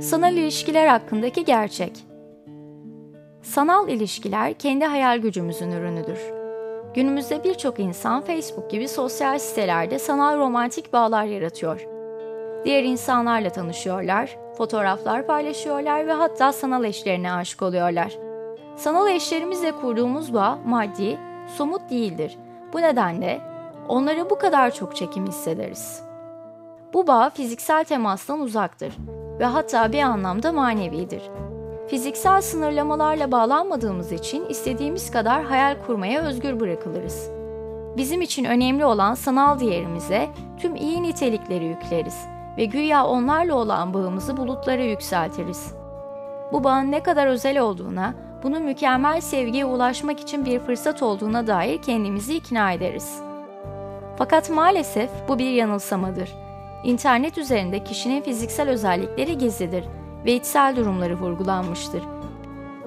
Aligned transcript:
Sanal 0.00 0.36
ilişkiler 0.36 0.86
hakkındaki 0.86 1.44
gerçek. 1.44 1.92
Sanal 3.42 3.88
ilişkiler 3.88 4.54
kendi 4.54 4.84
hayal 4.84 5.18
gücümüzün 5.18 5.70
ürünüdür. 5.70 6.18
Günümüzde 6.94 7.44
birçok 7.44 7.78
insan 7.78 8.20
Facebook 8.20 8.70
gibi 8.70 8.88
sosyal 8.88 9.38
sitelerde 9.38 9.98
sanal 9.98 10.38
romantik 10.38 10.92
bağlar 10.92 11.24
yaratıyor. 11.24 11.86
Diğer 12.64 12.84
insanlarla 12.84 13.50
tanışıyorlar, 13.50 14.38
fotoğraflar 14.56 15.26
paylaşıyorlar 15.26 16.06
ve 16.06 16.12
hatta 16.12 16.52
sanal 16.52 16.84
eşlerine 16.84 17.32
aşık 17.32 17.62
oluyorlar. 17.62 18.18
Sanal 18.76 19.08
eşlerimizle 19.08 19.72
kurduğumuz 19.72 20.34
bağ 20.34 20.58
maddi, 20.66 21.18
somut 21.56 21.90
değildir. 21.90 22.38
Bu 22.72 22.82
nedenle 22.82 23.40
onlara 23.88 24.30
bu 24.30 24.38
kadar 24.38 24.74
çok 24.74 24.96
çekim 24.96 25.26
hissederiz. 25.26 26.02
Bu 26.92 27.06
bağ 27.06 27.30
fiziksel 27.30 27.84
temastan 27.84 28.40
uzaktır 28.40 28.92
ve 29.40 29.44
hatta 29.44 29.92
bir 29.92 30.02
anlamda 30.02 30.52
manevidir. 30.52 31.22
Fiziksel 31.88 32.40
sınırlamalarla 32.40 33.32
bağlanmadığımız 33.32 34.12
için 34.12 34.46
istediğimiz 34.48 35.10
kadar 35.10 35.44
hayal 35.44 35.76
kurmaya 35.86 36.22
özgür 36.22 36.60
bırakılırız. 36.60 37.30
Bizim 37.96 38.22
için 38.22 38.44
önemli 38.44 38.84
olan 38.84 39.14
sanal 39.14 39.60
değerimize 39.60 40.28
tüm 40.58 40.76
iyi 40.76 41.02
nitelikleri 41.02 41.64
yükleriz 41.64 42.18
ve 42.56 42.64
güya 42.64 43.06
onlarla 43.06 43.54
olan 43.54 43.94
bağımızı 43.94 44.36
bulutlara 44.36 44.82
yükseltiriz. 44.82 45.74
Bu 46.52 46.64
bağın 46.64 46.90
ne 46.90 47.02
kadar 47.02 47.26
özel 47.26 47.58
olduğuna, 47.58 48.14
bunun 48.42 48.62
mükemmel 48.62 49.20
sevgiye 49.20 49.64
ulaşmak 49.64 50.20
için 50.20 50.44
bir 50.44 50.58
fırsat 50.58 51.02
olduğuna 51.02 51.46
dair 51.46 51.82
kendimizi 51.82 52.36
ikna 52.36 52.72
ederiz. 52.72 53.22
Fakat 54.16 54.50
maalesef 54.50 55.10
bu 55.28 55.38
bir 55.38 55.50
yanılsamadır 55.50 56.49
İnternet 56.84 57.38
üzerinde 57.38 57.84
kişinin 57.84 58.22
fiziksel 58.22 58.68
özellikleri 58.68 59.38
gizlidir 59.38 59.84
ve 60.24 60.32
içsel 60.32 60.76
durumları 60.76 61.14
vurgulanmıştır. 61.14 62.02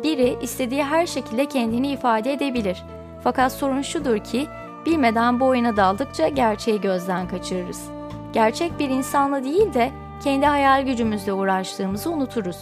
Biri 0.04 0.38
istediği 0.42 0.84
her 0.84 1.06
şekilde 1.06 1.46
kendini 1.46 1.92
ifade 1.92 2.34
edebilir. 2.34 2.84
Fakat 3.24 3.52
sorun 3.52 3.82
şudur 3.82 4.18
ki 4.18 4.48
bilmeden 4.86 5.40
bu 5.40 5.46
oyuna 5.46 5.78
daldıkça 5.78 6.28
gerçeği 6.28 6.82
gözden 6.82 7.28
kaçırırız. 7.28 7.90
Gerçek 8.34 8.80
bir 8.80 8.90
insanla 8.90 9.44
değil 9.44 9.74
de 9.74 9.92
kendi 10.24 10.46
hayal 10.46 10.86
gücümüzle 10.86 11.34
uğraştığımızı 11.34 12.12
unuturuz. 12.12 12.58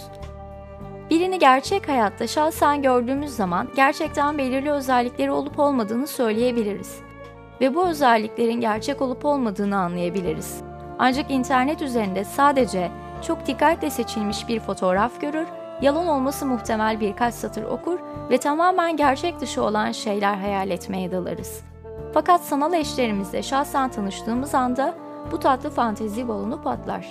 Birini 1.09 1.40
gerçek 1.40 1.88
hayatta 1.90 2.28
şahsen 2.28 2.82
gördüğümüz 2.82 3.30
zaman 3.36 3.68
gerçekten 3.76 4.38
belirli 4.38 4.72
özellikleri 4.72 5.32
olup 5.32 5.59
olmadığını 5.59 6.08
söyleyebiliriz 6.08 7.00
ve 7.62 7.76
bu 7.76 7.88
özelliklerin 7.88 8.62
gerçek 8.62 9.02
olup 9.02 9.26
olmadığını 9.26 9.78
anlayabiliriz. 9.78 10.71
Ancak 11.04 11.32
internet 11.32 11.82
üzerinde 11.82 12.24
sadece 12.24 12.92
çok 13.22 13.48
dikkatle 13.48 13.90
seçilmiş 13.90 14.48
bir 14.48 14.60
fotoğraf 14.60 15.22
görür, 15.22 15.48
yalan 15.82 16.08
olması 16.08 16.46
muhtemel 16.46 17.00
birkaç 17.00 17.34
satır 17.34 17.64
okur 17.64 18.00
ve 18.30 18.38
tamamen 18.38 18.98
gerçek 18.98 19.40
dışı 19.40 19.64
olan 19.64 19.92
şeyler 19.92 20.36
hayal 20.36 20.70
etmeye 20.70 21.12
dalarız. 21.12 21.62
Fakat 22.14 22.42
sanal 22.42 22.74
eşlerimizle 22.74 23.44
şahsen 23.44 23.90
tanıştığımız 23.92 24.56
anda 24.56 24.94
bu 25.32 25.40
tatlı 25.40 25.70
fantezi 25.70 26.28
balonu 26.28 26.62
patlar. 26.62 27.08